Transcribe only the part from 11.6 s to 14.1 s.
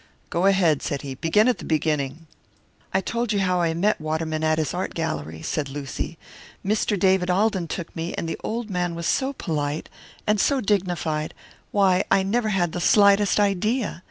why, I never had the slightest idea!